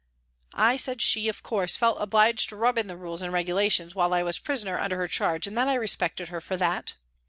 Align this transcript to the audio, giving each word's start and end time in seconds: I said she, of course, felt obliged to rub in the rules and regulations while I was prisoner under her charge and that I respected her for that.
I 0.55 0.77
said 0.77 0.99
she, 0.99 1.27
of 1.29 1.43
course, 1.43 1.75
felt 1.75 1.99
obliged 2.01 2.49
to 2.49 2.55
rub 2.55 2.79
in 2.79 2.87
the 2.87 2.97
rules 2.97 3.21
and 3.21 3.31
regulations 3.31 3.93
while 3.93 4.15
I 4.15 4.23
was 4.23 4.39
prisoner 4.39 4.79
under 4.79 4.97
her 4.97 5.07
charge 5.07 5.45
and 5.45 5.55
that 5.59 5.67
I 5.67 5.75
respected 5.75 6.29
her 6.29 6.41
for 6.41 6.57
that. 6.57 6.95